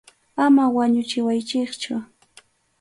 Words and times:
Ama 0.45 0.63
wañuchiwaychikchu. 0.75 1.93